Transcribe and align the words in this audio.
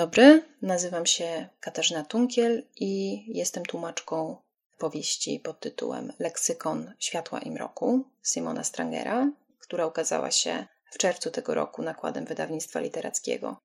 Dobry, 0.00 0.42
nazywam 0.62 1.06
się 1.06 1.48
Katarzyna 1.60 2.04
Tunkiel 2.04 2.62
i 2.76 3.24
jestem 3.38 3.64
tłumaczką 3.64 4.36
powieści 4.78 5.40
pod 5.40 5.60
tytułem 5.60 6.12
Leksykon 6.18 6.92
Światła 6.98 7.40
i 7.40 7.50
Mroku 7.50 8.04
Simona 8.22 8.64
Strangera, 8.64 9.30
która 9.58 9.86
ukazała 9.86 10.30
się 10.30 10.66
w 10.90 10.98
czerwcu 10.98 11.30
tego 11.30 11.54
roku 11.54 11.82
nakładem 11.82 12.24
wydawnictwa 12.24 12.80
literackiego. 12.80 13.56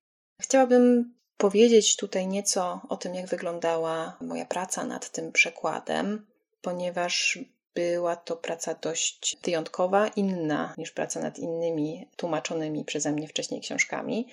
Chciałabym 0.41 1.13
powiedzieć 1.37 1.95
tutaj 1.95 2.27
nieco 2.27 2.81
o 2.89 2.97
tym, 2.97 3.15
jak 3.15 3.27
wyglądała 3.27 4.17
moja 4.21 4.45
praca 4.45 4.83
nad 4.83 5.09
tym 5.11 5.31
przekładem, 5.31 6.27
ponieważ 6.61 7.39
była 7.75 8.15
to 8.15 8.35
praca 8.35 8.73
dość 8.73 9.37
wyjątkowa, 9.43 10.07
inna 10.07 10.73
niż 10.77 10.91
praca 10.91 11.19
nad 11.19 11.39
innymi 11.39 12.09
tłumaczonymi 12.15 12.85
przeze 12.85 13.11
mnie 13.11 13.27
wcześniej 13.27 13.61
książkami. 13.61 14.27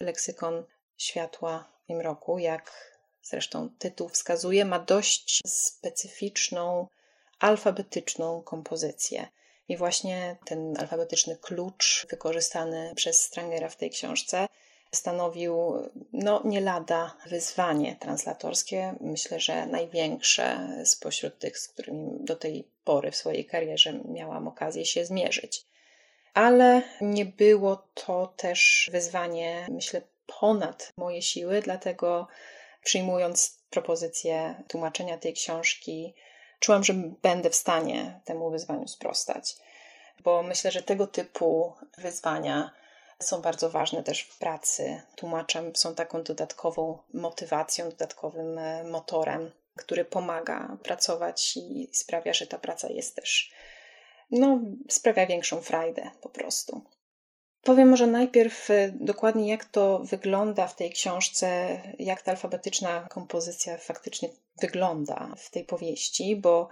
Leksykon 0.00 0.64
światła 0.96 1.72
i 1.88 1.94
mroku, 1.94 2.38
jak 2.38 2.94
zresztą 3.22 3.68
tytuł 3.78 4.08
wskazuje, 4.08 4.64
ma 4.64 4.78
dość 4.78 5.40
specyficzną, 5.46 6.88
alfabetyczną 7.38 8.42
kompozycję. 8.42 9.28
I 9.68 9.76
właśnie 9.76 10.36
ten 10.44 10.74
alfabetyczny 10.78 11.36
klucz 11.36 12.06
wykorzystany 12.10 12.92
przez 12.96 13.20
Strangera 13.20 13.68
w 13.68 13.76
tej 13.76 13.90
książce 13.90 14.46
stanowił 14.92 15.72
no, 16.12 16.42
nie 16.44 16.60
lada 16.60 17.16
wyzwanie 17.26 17.96
translatorskie. 17.96 18.94
Myślę, 19.00 19.40
że 19.40 19.66
największe 19.66 20.68
spośród 20.84 21.38
tych, 21.38 21.58
z 21.58 21.68
którymi 21.68 22.10
do 22.20 22.36
tej 22.36 22.68
pory 22.84 23.10
w 23.10 23.16
swojej 23.16 23.44
karierze 23.44 24.00
miałam 24.04 24.48
okazję 24.48 24.86
się 24.86 25.04
zmierzyć. 25.04 25.66
Ale 26.34 26.82
nie 27.00 27.26
było 27.26 27.88
to 27.94 28.34
też 28.36 28.90
wyzwanie, 28.92 29.66
myślę, 29.70 30.02
ponad 30.26 30.92
moje 30.96 31.22
siły, 31.22 31.60
dlatego 31.60 32.28
przyjmując 32.84 33.58
propozycję 33.70 34.62
tłumaczenia 34.68 35.18
tej 35.18 35.32
książki, 35.32 36.14
czułam, 36.60 36.84
że 36.84 36.94
będę 37.22 37.50
w 37.50 37.56
stanie 37.56 38.20
temu 38.24 38.50
wyzwaniu 38.50 38.88
sprostać. 38.88 39.56
Bo 40.24 40.42
myślę, 40.42 40.70
że 40.70 40.82
tego 40.82 41.06
typu 41.06 41.72
wyzwania 41.98 42.70
są 43.22 43.42
bardzo 43.42 43.70
ważne 43.70 44.02
też 44.02 44.20
w 44.20 44.38
pracy. 44.38 45.02
Tłumaczem 45.16 45.76
są 45.76 45.94
taką 45.94 46.22
dodatkową 46.22 46.98
motywacją, 47.14 47.90
dodatkowym 47.90 48.58
e, 48.58 48.84
motorem, 48.84 49.50
który 49.76 50.04
pomaga 50.04 50.76
pracować 50.82 51.56
i 51.56 51.88
sprawia, 51.92 52.32
że 52.32 52.46
ta 52.46 52.58
praca 52.58 52.88
jest 52.88 53.16
też, 53.16 53.52
no, 54.30 54.60
sprawia 54.88 55.26
większą 55.26 55.60
frajdę 55.60 56.10
po 56.20 56.28
prostu. 56.28 56.82
Powiem 57.64 57.88
może 57.88 58.06
najpierw 58.06 58.70
e, 58.70 58.92
dokładnie, 58.94 59.48
jak 59.48 59.64
to 59.64 59.98
wygląda 59.98 60.66
w 60.66 60.76
tej 60.76 60.90
książce, 60.90 61.78
jak 61.98 62.22
ta 62.22 62.30
alfabetyczna 62.30 63.06
kompozycja 63.10 63.78
faktycznie 63.78 64.28
wygląda 64.60 65.34
w 65.36 65.50
tej 65.50 65.64
powieści, 65.64 66.36
bo 66.36 66.68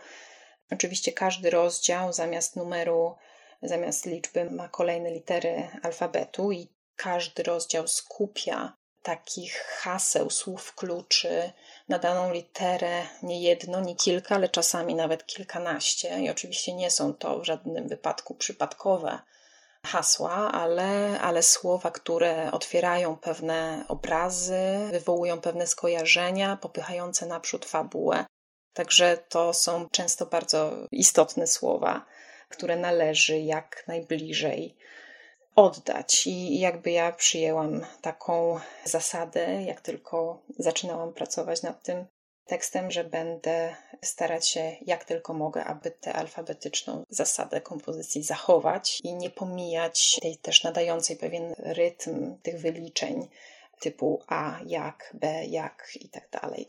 oczywiście 0.70 1.13
każdy 1.13 1.51
rozdział 1.51 2.13
zamiast 2.13 2.57
numeru, 2.57 3.14
zamiast 3.63 4.07
liczby 4.07 4.51
ma 4.51 4.69
kolejne 4.69 5.11
litery 5.11 5.69
alfabetu 5.83 6.53
i 6.53 6.69
każdy 6.97 7.42
rozdział 7.42 7.89
skupia 7.89 8.77
takich 9.03 9.55
haseł, 9.57 10.30
słów 10.30 10.74
kluczy 10.74 11.53
na 11.89 11.98
daną 11.98 12.33
literę 12.33 13.03
nie 13.23 13.42
jedno, 13.42 13.80
nie 13.80 13.97
kilka, 13.97 14.35
ale 14.35 14.48
czasami 14.48 14.95
nawet 14.95 15.27
kilkanaście. 15.27 16.20
I 16.20 16.30
oczywiście 16.30 16.74
nie 16.74 16.91
są 16.91 17.14
to 17.14 17.39
w 17.39 17.45
żadnym 17.45 17.89
wypadku 17.89 18.35
przypadkowe 18.35 19.19
hasła, 19.87 20.53
ale, 20.53 21.20
ale 21.20 21.43
słowa, 21.43 21.91
które 21.91 22.53
otwierają 22.53 23.17
pewne 23.17 23.85
obrazy, 23.89 24.89
wywołują 24.91 25.41
pewne 25.41 25.67
skojarzenia, 25.67 26.57
popychające 26.57 27.27
naprzód 27.27 27.65
fabułę. 27.65 28.27
Także 28.73 29.17
to 29.29 29.55
są 29.55 29.89
często 29.89 30.27
bardzo 30.27 30.73
istotne 30.91 31.47
słowa, 31.47 32.07
które 32.48 32.77
należy 32.77 33.39
jak 33.39 33.85
najbliżej 33.87 34.77
oddać. 35.55 36.27
I 36.27 36.61
jakby 36.61 36.91
ja 36.91 37.13
przyjęłam 37.13 37.87
taką 38.01 38.61
zasadę, 38.85 39.63
jak 39.63 39.81
tylko 39.81 40.42
zaczynałam 40.59 41.13
pracować 41.13 41.63
nad 41.63 41.83
tym 41.83 42.07
tekstem, 42.47 42.91
że 42.91 43.05
będę 43.05 43.77
starać 44.03 44.48
się 44.48 44.77
jak 44.80 45.05
tylko 45.05 45.35
mogę, 45.35 45.64
aby 45.64 45.91
tę 45.91 46.13
alfabetyczną 46.13 47.05
zasadę 47.08 47.61
kompozycji 47.61 48.23
zachować 48.23 49.01
i 49.05 49.14
nie 49.14 49.30
pomijać 49.30 50.19
tej 50.23 50.36
też 50.36 50.64
nadającej 50.64 51.17
pewien 51.17 51.55
rytm 51.58 52.36
tych 52.42 52.61
wyliczeń 52.61 53.29
typu 53.80 54.23
A 54.27 54.58
jak, 54.67 55.11
B 55.14 55.45
jak 55.45 55.89
i 56.01 56.08
tak 56.08 56.30
dalej. 56.30 56.67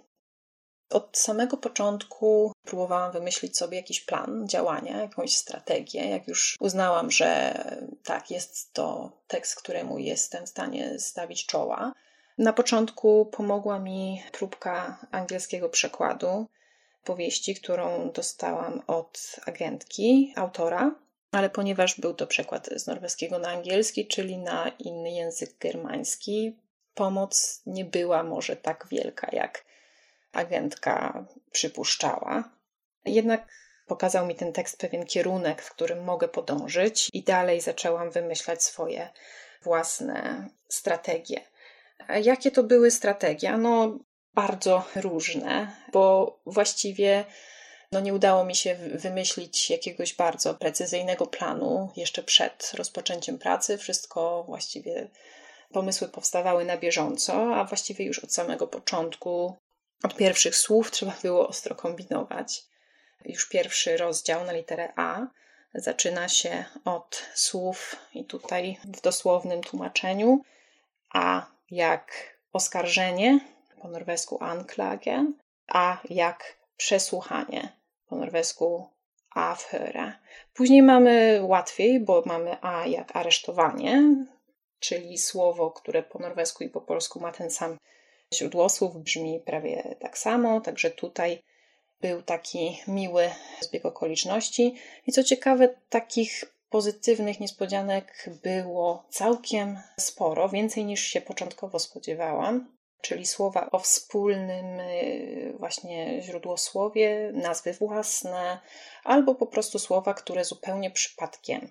Od 0.89 1.17
samego 1.17 1.57
początku 1.57 2.51
próbowałam 2.61 3.11
wymyślić 3.11 3.57
sobie 3.57 3.77
jakiś 3.77 4.01
plan 4.01 4.47
działania, 4.47 5.01
jakąś 5.01 5.35
strategię. 5.35 6.09
Jak 6.09 6.27
już 6.27 6.57
uznałam, 6.59 7.11
że 7.11 7.53
tak, 8.03 8.31
jest 8.31 8.73
to 8.73 9.11
tekst, 9.27 9.55
któremu 9.55 9.97
jestem 9.97 10.45
w 10.45 10.49
stanie 10.49 10.99
stawić 10.99 11.45
czoła, 11.45 11.93
na 12.37 12.53
początku 12.53 13.25
pomogła 13.25 13.79
mi 13.79 14.23
próbka 14.31 14.97
angielskiego 15.11 15.69
przekładu 15.69 16.47
powieści, 17.03 17.55
którą 17.55 18.11
dostałam 18.11 18.81
od 18.87 19.35
agentki, 19.45 20.33
autora, 20.35 20.95
ale 21.31 21.49
ponieważ 21.49 21.99
był 21.99 22.13
to 22.13 22.27
przekład 22.27 22.69
z 22.75 22.87
norweskiego 22.87 23.39
na 23.39 23.49
angielski, 23.49 24.07
czyli 24.07 24.37
na 24.37 24.69
inny 24.79 25.11
język 25.11 25.57
germański, 25.57 26.57
pomoc 26.95 27.61
nie 27.65 27.85
była 27.85 28.23
może 28.23 28.55
tak 28.55 28.87
wielka, 28.91 29.27
jak 29.31 29.65
agentka 30.33 31.25
przypuszczała. 31.51 32.43
Jednak 33.05 33.47
pokazał 33.87 34.25
mi 34.25 34.35
ten 34.35 34.53
tekst 34.53 34.79
pewien 34.79 35.05
kierunek, 35.05 35.61
w 35.61 35.71
którym 35.71 36.03
mogę 36.03 36.27
podążyć, 36.27 37.09
i 37.13 37.23
dalej 37.23 37.61
zaczęłam 37.61 38.11
wymyślać 38.11 38.63
swoje 38.63 39.09
własne 39.63 40.49
strategie. 40.69 41.41
Jakie 42.23 42.51
to 42.51 42.63
były 42.63 42.91
strategie? 42.91 43.57
No, 43.57 43.99
bardzo 44.33 44.85
różne, 44.95 45.75
bo 45.91 46.35
właściwie 46.45 47.25
no, 47.91 47.99
nie 47.99 48.13
udało 48.13 48.45
mi 48.45 48.55
się 48.55 48.75
wymyślić 48.75 49.69
jakiegoś 49.69 50.13
bardzo 50.13 50.53
precyzyjnego 50.53 51.27
planu 51.27 51.91
jeszcze 51.95 52.23
przed 52.23 52.71
rozpoczęciem 52.73 53.39
pracy. 53.39 53.77
Wszystko 53.77 54.43
właściwie 54.43 55.09
pomysły 55.73 56.07
powstawały 56.07 56.65
na 56.65 56.77
bieżąco, 56.77 57.55
a 57.55 57.63
właściwie 57.63 58.05
już 58.05 58.19
od 58.19 58.33
samego 58.33 58.67
początku, 58.67 59.57
od 60.03 60.15
pierwszych 60.15 60.55
słów 60.55 60.91
trzeba 60.91 61.15
było 61.23 61.47
ostro 61.47 61.75
kombinować. 61.75 62.63
Już 63.25 63.49
pierwszy 63.49 63.97
rozdział 63.97 64.45
na 64.45 64.51
literę 64.51 64.93
A 64.95 65.27
zaczyna 65.75 66.29
się 66.29 66.65
od 66.85 67.23
słów, 67.35 67.95
i 68.13 68.25
tutaj 68.25 68.77
w 68.85 69.01
dosłownym 69.01 69.61
tłumaczeniu, 69.61 70.41
A 71.13 71.45
jak 71.73 72.37
oskarżenie, 72.53 73.39
po 73.81 73.87
norwesku 73.87 74.37
anklage, 74.43 75.25
a 75.67 75.97
jak 76.09 76.57
przesłuchanie, 76.77 77.69
po 78.07 78.15
norwesku 78.15 78.87
avhöre. 79.35 80.13
Później 80.53 80.81
mamy 80.81 81.41
łatwiej, 81.43 81.99
bo 81.99 82.23
mamy 82.25 82.57
a 82.61 82.85
jak 82.85 83.15
aresztowanie, 83.15 84.03
czyli 84.79 85.17
słowo, 85.17 85.71
które 85.71 86.03
po 86.03 86.19
norwesku 86.19 86.63
i 86.63 86.69
po 86.69 86.81
polsku 86.81 87.19
ma 87.19 87.31
ten 87.31 87.51
sam 87.51 87.77
źródłosłów, 88.33 88.97
brzmi 88.97 89.39
prawie 89.39 89.95
tak 89.99 90.17
samo, 90.17 90.61
także 90.61 90.91
tutaj 90.91 91.43
był 92.01 92.21
taki 92.21 92.81
miły 92.87 93.29
zbieg 93.61 93.85
okoliczności. 93.85 94.75
I 95.07 95.11
co 95.11 95.23
ciekawe, 95.23 95.75
takich 95.89 96.43
pozytywnych 96.73 97.39
niespodzianek 97.39 98.29
było 98.43 99.05
całkiem 99.09 99.79
sporo, 99.99 100.49
więcej 100.49 100.85
niż 100.85 101.01
się 101.01 101.21
początkowo 101.21 101.79
spodziewałam. 101.79 102.67
Czyli 103.01 103.25
słowa 103.25 103.69
o 103.71 103.79
wspólnym 103.79 104.79
y, 104.79 105.53
właśnie 105.59 106.21
źródłosłowie, 106.21 107.31
nazwy 107.33 107.73
własne, 107.73 108.59
albo 109.03 109.35
po 109.35 109.47
prostu 109.47 109.79
słowa, 109.79 110.13
które 110.13 110.45
zupełnie 110.45 110.91
przypadkiem 110.91 111.69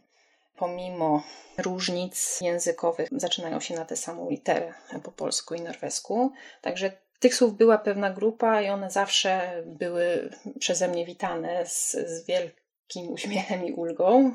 pomimo 0.56 1.22
różnic 1.58 2.40
językowych, 2.40 3.08
zaczynają 3.12 3.60
się 3.60 3.74
na 3.74 3.84
tę 3.84 3.96
samą 3.96 4.30
literę 4.30 4.74
po 5.02 5.12
polsku 5.12 5.54
i 5.54 5.60
norwesku. 5.60 6.32
Także 6.60 6.92
tych 7.20 7.34
słów 7.34 7.56
była 7.56 7.78
pewna 7.78 8.10
grupa 8.10 8.62
i 8.62 8.68
one 8.68 8.90
zawsze 8.90 9.62
były 9.66 10.30
przeze 10.58 10.88
mnie 10.88 11.06
witane 11.06 11.66
z, 11.66 11.90
z 11.92 12.26
wielkim 12.26 13.12
uśmiechem 13.12 13.66
i 13.66 13.72
ulgą, 13.72 14.32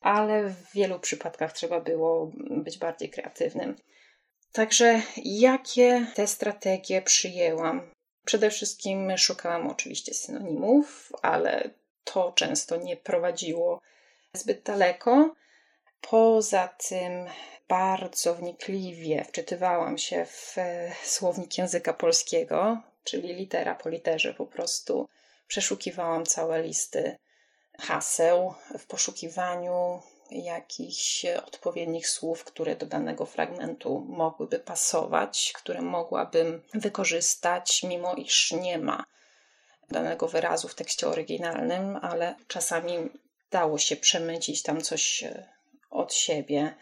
ale 0.00 0.48
w 0.48 0.72
wielu 0.72 1.00
przypadkach 1.00 1.52
trzeba 1.52 1.80
było 1.80 2.30
być 2.50 2.78
bardziej 2.78 3.10
kreatywnym. 3.10 3.76
Także 4.52 5.02
jakie 5.24 6.06
te 6.14 6.26
strategie 6.26 7.02
przyjęłam? 7.02 7.90
Przede 8.24 8.50
wszystkim 8.50 9.18
szukałam 9.18 9.68
oczywiście 9.68 10.14
synonimów, 10.14 11.12
ale 11.22 11.70
to 12.04 12.32
często 12.32 12.76
nie 12.76 12.96
prowadziło 12.96 13.80
zbyt 14.34 14.62
daleko. 14.62 15.34
Poza 16.00 16.68
tym 16.68 17.26
bardzo 17.68 18.34
wnikliwie 18.34 19.24
wczytywałam 19.24 19.98
się 19.98 20.26
w 20.26 20.58
e, 20.58 20.92
słownik 21.04 21.58
języka 21.58 21.92
polskiego, 21.92 22.82
czyli 23.04 23.34
litera 23.34 23.74
po 23.74 23.88
literze 23.88 24.34
po 24.34 24.46
prostu 24.46 25.08
przeszukiwałam 25.46 26.26
całe 26.26 26.62
listy 26.62 27.16
haseł 27.80 28.54
w 28.78 28.86
poszukiwaniu 28.86 30.02
jakichś 30.30 31.24
odpowiednich 31.24 32.08
słów, 32.08 32.44
które 32.44 32.76
do 32.76 32.86
danego 32.86 33.26
fragmentu 33.26 34.06
mogłyby 34.08 34.58
pasować, 34.58 35.52
które 35.56 35.82
mogłabym 35.82 36.62
wykorzystać, 36.74 37.82
mimo 37.82 38.14
iż 38.14 38.52
nie 38.52 38.78
ma 38.78 39.04
danego 39.90 40.28
wyrazu 40.28 40.68
w 40.68 40.74
tekście 40.74 41.08
oryginalnym, 41.08 41.96
ale 42.02 42.34
czasami 42.48 43.10
dało 43.50 43.78
się 43.78 43.96
przemycić 43.96 44.62
tam 44.62 44.80
coś 44.80 45.22
e, 45.22 45.48
od 45.90 46.14
siebie, 46.14 46.74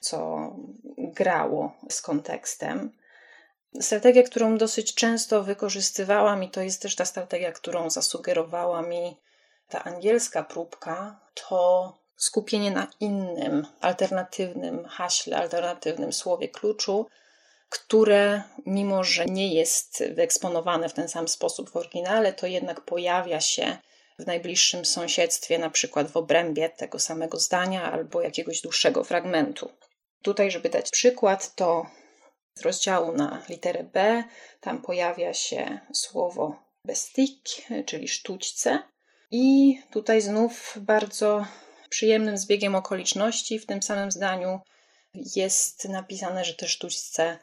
co 0.00 0.50
grało 0.98 1.72
z 1.90 2.02
kontekstem. 2.02 2.92
Strategia, 3.80 4.22
którą 4.22 4.58
dosyć 4.58 4.94
często 4.94 5.42
wykorzystywałam, 5.42 6.44
i 6.44 6.50
to 6.50 6.60
jest 6.60 6.82
też 6.82 6.96
ta 6.96 7.04
strategia, 7.04 7.52
którą 7.52 7.90
zasugerowała 7.90 8.82
mi 8.82 9.16
ta 9.68 9.84
angielska 9.84 10.42
próbka, 10.42 11.20
to 11.34 11.92
skupienie 12.16 12.70
na 12.70 12.86
innym, 13.00 13.66
alternatywnym 13.80 14.84
haśle, 14.84 15.36
alternatywnym 15.36 16.12
słowie 16.12 16.48
kluczu, 16.48 17.06
które, 17.68 18.42
mimo 18.66 19.04
że 19.04 19.26
nie 19.26 19.54
jest 19.54 20.04
wyeksponowane 20.14 20.88
w 20.88 20.92
ten 20.92 21.08
sam 21.08 21.28
sposób 21.28 21.70
w 21.70 21.76
oryginale, 21.76 22.32
to 22.32 22.46
jednak 22.46 22.80
pojawia 22.80 23.40
się 23.40 23.76
w 24.18 24.26
najbliższym 24.26 24.84
sąsiedztwie, 24.84 25.58
na 25.58 25.70
przykład 25.70 26.10
w 26.10 26.16
obrębie 26.16 26.68
tego 26.68 26.98
samego 26.98 27.38
zdania 27.38 27.92
albo 27.92 28.20
jakiegoś 28.20 28.60
dłuższego 28.60 29.04
fragmentu. 29.04 29.72
Tutaj, 30.22 30.50
żeby 30.50 30.68
dać 30.68 30.90
przykład, 30.90 31.54
to 31.54 31.86
z 32.54 32.62
rozdziału 32.62 33.12
na 33.12 33.42
literę 33.48 33.84
B, 33.84 34.24
tam 34.60 34.82
pojawia 34.82 35.34
się 35.34 35.80
słowo 35.92 36.56
bestik, 36.84 37.38
czyli 37.86 38.08
sztućce. 38.08 38.82
I 39.30 39.78
tutaj 39.90 40.20
znów 40.20 40.74
bardzo 40.80 41.46
przyjemnym 41.88 42.38
zbiegiem 42.38 42.74
okoliczności 42.74 43.58
w 43.58 43.66
tym 43.66 43.82
samym 43.82 44.10
zdaniu 44.10 44.60
jest 45.14 45.88
napisane, 45.88 46.44
że 46.44 46.54
te 46.54 46.68
sztućce 46.68 47.38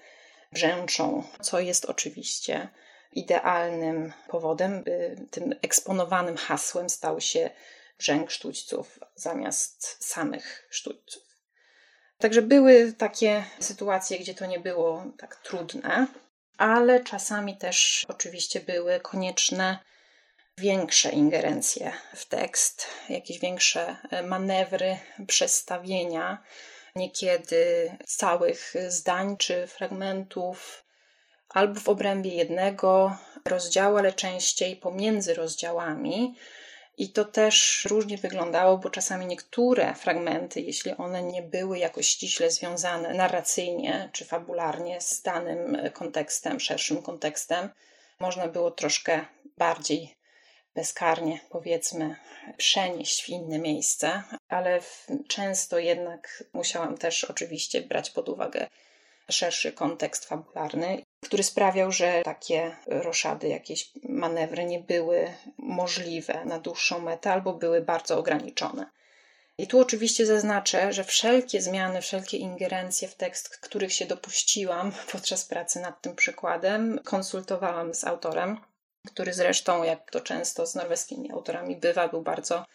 brzęczą, 0.51 1.23
co 1.41 1.59
jest 1.59 1.85
oczywiście 1.85 2.69
idealnym 3.11 4.13
powodem, 4.27 4.83
by 4.83 5.15
tym 5.31 5.55
eksponowanym 5.61 6.37
hasłem 6.37 6.89
stał 6.89 7.21
się 7.21 7.49
brzęk 7.97 8.31
sztućców 8.31 8.99
zamiast 9.15 10.05
samych 10.05 10.67
sztućców. 10.69 11.23
Także 12.17 12.41
były 12.41 12.93
takie 12.93 13.43
sytuacje, 13.59 14.19
gdzie 14.19 14.33
to 14.33 14.45
nie 14.45 14.59
było 14.59 15.05
tak 15.17 15.35
trudne, 15.35 16.07
ale 16.57 17.03
czasami 17.03 17.57
też 17.57 18.05
oczywiście 18.07 18.59
były 18.59 18.99
konieczne 18.99 19.79
większe 20.57 21.09
ingerencje 21.09 21.91
w 22.15 22.25
tekst, 22.25 22.87
jakieś 23.09 23.39
większe 23.39 23.95
manewry, 24.23 24.97
przestawienia, 25.27 26.43
niekiedy 26.95 27.91
całych 28.05 28.73
zdań 28.87 29.37
czy 29.37 29.67
fragmentów, 29.67 30.83
albo 31.49 31.79
w 31.79 31.89
obrębie 31.89 32.35
jednego 32.35 33.17
rozdziału, 33.45 33.97
ale 33.97 34.13
częściej 34.13 34.75
pomiędzy 34.75 35.33
rozdziałami. 35.33 36.35
I 36.97 37.11
to 37.11 37.25
też 37.25 37.85
różnie 37.89 38.17
wyglądało, 38.17 38.77
bo 38.77 38.89
czasami 38.89 39.25
niektóre 39.25 39.95
fragmenty, 39.95 40.61
jeśli 40.61 40.91
one 40.97 41.23
nie 41.23 41.41
były 41.41 41.79
jakoś 41.79 42.07
ściśle 42.07 42.51
związane 42.51 43.13
narracyjnie 43.13 44.09
czy 44.13 44.25
fabularnie 44.25 45.01
z 45.01 45.21
danym 45.21 45.77
kontekstem, 45.93 46.59
szerszym 46.59 47.01
kontekstem, 47.01 47.69
można 48.19 48.47
było 48.47 48.71
troszkę 48.71 49.25
bardziej 49.57 50.15
bezkarnie, 50.75 51.39
powiedzmy, 51.49 52.15
przenieść 52.57 53.23
w 53.23 53.29
inne 53.29 53.59
miejsce, 53.59 54.23
ale 54.49 54.79
często 55.27 55.79
jednak 55.79 56.43
musiałam 56.53 56.97
też 56.97 57.23
oczywiście 57.23 57.81
brać 57.81 58.09
pod 58.09 58.29
uwagę 58.29 58.67
szerszy 59.31 59.71
kontekst 59.71 60.25
fabularny, 60.25 61.03
który 61.23 61.43
sprawiał, 61.43 61.91
że 61.91 62.21
takie 62.23 62.75
roszady, 62.85 63.47
jakieś 63.47 63.91
manewry 64.03 64.65
nie 64.65 64.79
były 64.79 65.33
możliwe 65.57 66.45
na 66.45 66.59
dłuższą 66.59 66.99
metę 66.99 67.31
albo 67.31 67.53
były 67.53 67.81
bardzo 67.81 68.17
ograniczone. 68.17 68.85
I 69.57 69.67
tu 69.67 69.79
oczywiście 69.79 70.25
zaznaczę, 70.25 70.93
że 70.93 71.03
wszelkie 71.03 71.61
zmiany, 71.61 72.01
wszelkie 72.01 72.37
ingerencje 72.37 73.07
w 73.07 73.15
tekst, 73.15 73.49
których 73.49 73.93
się 73.93 74.05
dopuściłam 74.05 74.91
podczas 75.11 75.45
pracy 75.45 75.79
nad 75.79 76.01
tym 76.01 76.15
przykładem, 76.15 76.99
konsultowałam 77.03 77.93
z 77.93 78.03
autorem, 78.03 78.57
który 79.07 79.33
zresztą, 79.33 79.83
jak 79.83 80.11
to 80.11 80.21
często 80.21 80.65
z 80.65 80.75
norweskimi 80.75 81.31
autorami 81.31 81.75
bywa, 81.75 82.07
był 82.07 82.21
bardzo 82.21 82.65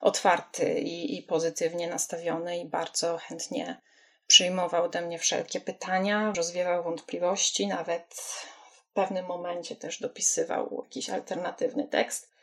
otwarty 0.00 0.80
i, 0.80 1.18
i 1.18 1.22
pozytywnie 1.22 1.88
nastawiony 1.88 2.58
i 2.58 2.64
bardzo 2.64 3.18
chętnie 3.18 3.80
przyjmował 4.26 4.84
ode 4.84 5.00
mnie 5.00 5.18
wszelkie 5.18 5.60
pytania, 5.60 6.32
rozwiewał 6.36 6.82
wątpliwości, 6.82 7.66
nawet 7.66 8.14
w 8.14 8.92
pewnym 8.94 9.26
momencie 9.26 9.76
też 9.76 10.00
dopisywał 10.00 10.82
jakiś 10.84 11.10
alternatywny 11.10 11.88
tekst. 11.88 12.35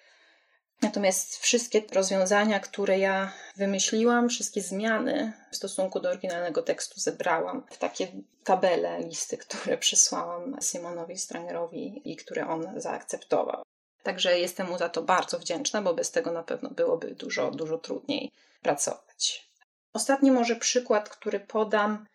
Natomiast 0.83 1.37
wszystkie 1.37 1.81
rozwiązania, 1.91 2.59
które 2.59 2.99
ja 2.99 3.31
wymyśliłam, 3.55 4.29
wszystkie 4.29 4.61
zmiany 4.61 5.33
w 5.51 5.55
stosunku 5.55 5.99
do 5.99 6.09
oryginalnego 6.09 6.61
tekstu 6.61 6.99
zebrałam 6.99 7.65
w 7.71 7.77
takie 7.77 8.07
tabele, 8.43 8.99
listy, 8.99 9.37
które 9.37 9.77
przysłałam 9.77 10.57
Simonowi 10.61 11.17
Strangerowi 11.17 12.01
i 12.11 12.15
które 12.15 12.47
on 12.47 12.73
zaakceptował. 12.77 13.63
Także 14.03 14.39
jestem 14.39 14.69
mu 14.69 14.77
za 14.77 14.89
to 14.89 15.01
bardzo 15.01 15.39
wdzięczna, 15.39 15.81
bo 15.81 15.93
bez 15.93 16.11
tego 16.11 16.31
na 16.31 16.43
pewno 16.43 16.69
byłoby 16.69 17.15
dużo, 17.15 17.51
dużo 17.51 17.77
trudniej 17.77 18.31
pracować. 18.61 19.49
Ostatni 19.93 20.31
może 20.31 20.55
przykład, 20.55 21.09
który 21.09 21.39
podam, 21.39 22.05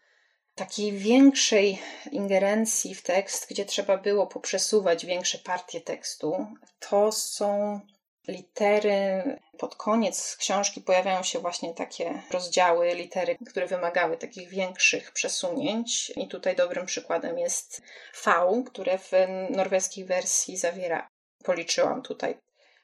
takiej 0.55 0.93
większej 0.93 1.79
ingerencji 2.13 2.95
w 2.95 3.03
tekst, 3.03 3.47
gdzie 3.51 3.65
trzeba 3.65 3.97
było 3.97 4.27
poprzesuwać 4.27 5.07
większe 5.07 5.39
partie 5.39 5.81
tekstu, 5.81 6.47
to 6.79 7.13
są 7.13 7.81
litery. 8.29 9.23
Pod 9.59 9.77
koniec 9.77 10.37
książki 10.37 10.81
pojawiają 10.81 11.23
się 11.23 11.39
właśnie 11.39 11.75
takie 11.75 12.23
rozdziały, 12.31 12.95
litery, 12.95 13.37
które 13.51 13.67
wymagały 13.67 14.17
takich 14.17 14.49
większych 14.49 15.13
przesunięć. 15.13 16.13
I 16.17 16.29
tutaj 16.29 16.57
dobrym 16.57 16.87
przykładem 16.87 17.39
jest 17.39 17.83
V, 18.25 18.63
które 18.67 18.99
w 18.99 19.13
norweskiej 19.51 20.05
wersji 20.05 20.57
zawiera, 20.57 21.09
policzyłam 21.45 22.03
tutaj, 22.03 22.39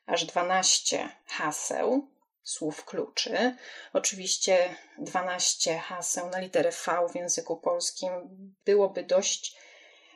aż 0.07 0.25
12 0.25 1.09
haseł 1.27 2.09
słów 2.43 2.85
kluczy. 2.85 3.57
Oczywiście 3.93 4.75
12 4.99 5.79
haseł 5.79 6.31
na 6.31 6.39
literę 6.39 6.71
V 6.71 7.09
w 7.13 7.15
języku 7.15 7.57
polskim 7.57 8.11
byłoby 8.65 9.03
dość 9.03 9.57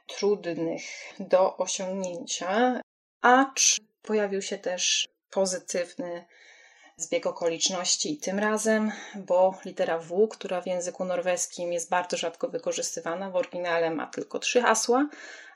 trudnych 0.07 0.83
do 1.21 1.57
osiągnięcia, 1.57 2.81
acz 3.23 3.81
pojawił 4.03 4.43
się 4.43 4.59
też 4.59 5.09
pozytywny 5.31 6.25
zbieg 6.97 7.27
okoliczności 7.27 8.13
i 8.13 8.19
tym 8.19 8.39
razem, 8.39 8.93
bo 9.15 9.55
litera 9.65 9.99
W, 9.99 10.29
która 10.29 10.61
w 10.61 10.67
języku 10.67 11.05
norweskim 11.05 11.73
jest 11.73 11.91
bardzo 11.91 12.17
rzadko 12.17 12.49
wykorzystywana, 12.49 13.31
w 13.31 13.37
oryginale 13.37 13.91
ma 13.91 14.07
tylko 14.07 14.39
trzy 14.39 14.63
hasła, 14.63 15.09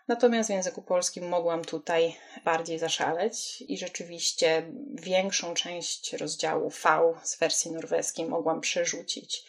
Natomiast 0.08 0.50
w 0.50 0.52
języku 0.52 0.82
polskim 0.82 1.28
mogłam 1.28 1.64
tutaj 1.64 2.16
bardziej 2.44 2.78
zaszaleć 2.78 3.64
i 3.68 3.78
rzeczywiście 3.78 4.72
większą 4.94 5.54
część 5.54 6.12
rozdziału 6.12 6.70
V 6.70 7.14
z 7.22 7.38
wersji 7.38 7.72
norweskiej 7.72 8.26
mogłam 8.26 8.60
przerzucić 8.60 9.44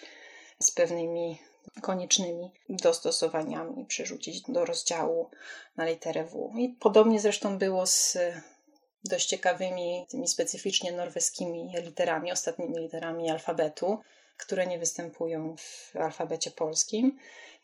z 0.59 0.71
pewnymi 0.71 1.39
koniecznymi 1.81 2.51
dostosowaniami, 2.69 3.85
przerzucić 3.85 4.41
do 4.41 4.65
rozdziału 4.65 5.29
na 5.77 5.85
literę 5.85 6.23
W. 6.25 6.53
I 6.57 6.69
podobnie 6.69 7.19
zresztą 7.19 7.57
było 7.57 7.85
z 7.85 8.17
dość 9.03 9.27
ciekawymi, 9.27 10.05
tymi 10.09 10.27
specyficznie 10.27 10.91
norweskimi 10.91 11.71
literami, 11.83 12.31
ostatnimi 12.31 12.79
literami 12.79 13.29
alfabetu. 13.29 13.99
które 14.37 14.67
nie 14.67 14.79
występują 14.79 15.55
w 15.57 15.95
alfabecie 15.95 16.51
polskim. 16.51 17.17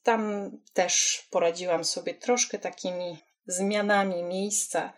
Tam 0.04 0.52
też 0.74 1.28
poradziłam 1.32 1.84
sobie 1.84 2.14
troszkę 2.14 2.60
takimi 2.60 3.18
zmianami 3.48 4.24
miejsca, 4.24 4.94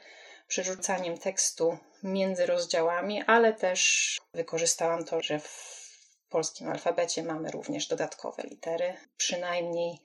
przerzucaniem 0.48 1.18
tekstu 1.18 1.78
między 2.04 2.46
rozdziałami, 2.46 3.24
ale 3.28 3.54
też 3.54 4.18
wykorzystałam 4.34 5.06
to, 5.06 5.22
że 5.22 5.40
w 5.40 5.82
polskim 6.30 6.70
alfabecie 6.70 7.24
mamy 7.24 7.52
również 7.52 7.88
dodatkowe 7.88 8.44
litery, 8.44 8.94
przynajmniej 9.18 10.00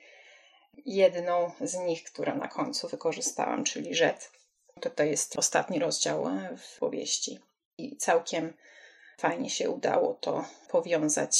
jedną 0.87 1.51
z 1.61 1.75
nich, 1.75 2.05
która 2.05 2.35
na 2.35 2.49
końcu 2.49 2.89
wykorzystałam, 2.89 3.65
czyli 3.65 3.95
rzet. 3.95 4.31
To, 4.81 5.03
jest 5.03 5.39
ostatni 5.39 5.79
rozdział 5.79 6.25
w 6.57 6.79
powieści. 6.79 7.39
I 7.79 7.97
całkiem 7.97 8.53
fajnie 9.19 9.51
się 9.51 9.71
udało 9.71 10.15
to 10.15 10.45
powiązać, 10.71 11.39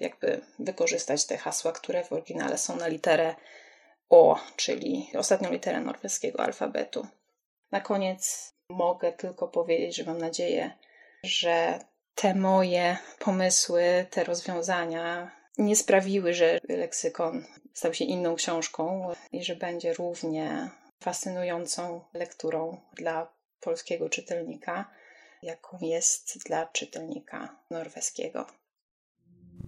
jakby 0.00 0.40
wykorzystać 0.58 1.26
te 1.26 1.36
hasła, 1.36 1.72
które 1.72 2.04
w 2.04 2.12
oryginale 2.12 2.58
są 2.58 2.76
na 2.76 2.86
literę 2.86 3.34
O, 4.10 4.38
czyli 4.56 5.10
ostatnią 5.18 5.52
literę 5.52 5.80
norweskiego 5.80 6.40
alfabetu. 6.40 7.06
Na 7.72 7.80
koniec 7.80 8.52
mogę 8.70 9.12
tylko 9.12 9.48
powiedzieć, 9.48 9.96
że 9.96 10.04
mam 10.04 10.18
nadzieję, 10.18 10.70
że 11.24 11.78
te 12.14 12.34
moje 12.34 12.96
pomysły, 13.18 14.06
te 14.10 14.24
rozwiązania 14.24 15.30
nie 15.58 15.76
sprawiły, 15.76 16.34
że 16.34 16.58
leksykon 16.68 17.44
stał 17.74 17.94
się 17.94 18.04
inną 18.04 18.34
książką 18.34 19.12
i 19.32 19.44
że 19.44 19.56
będzie 19.56 19.94
równie 19.94 20.70
fascynującą 21.06 22.00
lekturą 22.14 22.76
dla 22.96 23.32
polskiego 23.60 24.08
czytelnika, 24.08 24.90
jaką 25.42 25.78
jest 25.80 26.38
dla 26.46 26.66
czytelnika 26.66 27.56
norweskiego. 27.70 28.46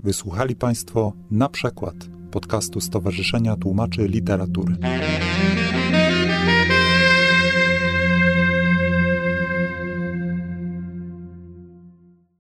Wysłuchali 0.02 0.57
Państwo 0.57 1.12
na 1.30 1.49
przykład 1.49 1.95
podcastu 2.30 2.80
Stowarzyszenia 2.80 3.57
Tłumaczy 3.57 4.09
Literatury. 4.09 4.76